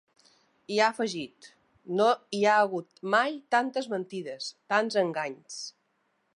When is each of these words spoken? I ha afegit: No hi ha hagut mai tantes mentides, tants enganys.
I 0.75 0.79
ha 0.83 0.87
afegit: 0.93 1.49
No 1.99 2.07
hi 2.37 2.41
ha 2.45 2.55
hagut 2.63 3.03
mai 3.17 3.37
tantes 3.57 3.91
mentides, 3.95 4.51
tants 4.75 5.01
enganys. 5.07 5.63